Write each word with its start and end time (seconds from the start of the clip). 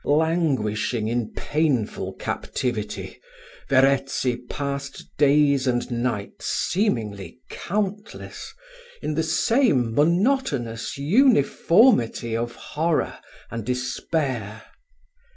Languishing 0.03 1.07
in 1.09 1.31
painful 1.37 2.13
captivity, 2.13 3.19
Verezzi 3.69 4.35
passed 4.49 5.05
days 5.15 5.67
and 5.67 5.91
nights 5.91 6.47
seemingly 6.47 7.39
countless, 7.51 8.51
in 9.03 9.13
the 9.13 9.21
same 9.21 9.93
monotonous 9.93 10.97
uniformity 10.97 12.35
of 12.35 12.55
horror 12.55 13.19
and 13.51 13.63
despair. 13.63 14.63